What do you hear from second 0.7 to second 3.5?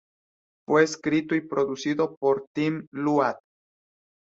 escrito y producido por Tim Laud.